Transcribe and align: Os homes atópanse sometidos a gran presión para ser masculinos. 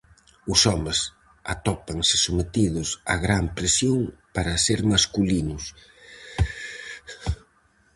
Os 0.53 0.61
homes 0.69 0.99
atópanse 1.53 2.15
sometidos 2.25 2.89
a 3.13 3.15
gran 3.25 3.43
presión 3.57 3.99
para 4.35 4.61
ser 4.65 4.79
masculinos. 4.93 5.63